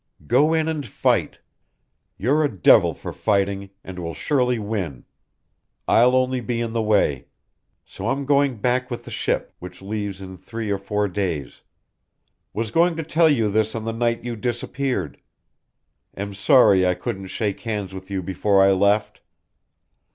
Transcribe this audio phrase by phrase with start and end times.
[0.25, 1.37] Go in and fight.
[2.17, 5.05] You're a devil for fighting, and will surely win.
[5.87, 7.27] I'll only be in the way.
[7.85, 11.61] So I'm going back with the ship, which leaves in three or four days.
[12.51, 15.21] Was going to tell you this on the night you disappeared.
[16.17, 19.21] Am sorry I couldn't shake hands with you before I left.